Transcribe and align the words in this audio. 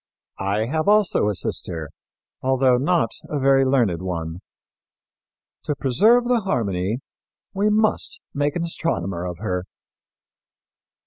I 0.39 0.65
have 0.65 0.87
also 0.87 1.27
a 1.29 1.35
sister, 1.35 1.91
although 2.41 2.77
not 2.77 3.11
a 3.29 3.37
very 3.37 3.63
learned 3.63 4.01
one. 4.01 4.39
To 5.65 5.75
preserve 5.75 6.23
the 6.27 6.39
harmony, 6.39 7.01
we 7.53 7.69
must 7.69 8.19
make 8.33 8.55
an 8.55 8.63
astronomer 8.63 9.27
of 9.27 9.37
her." 9.37 9.65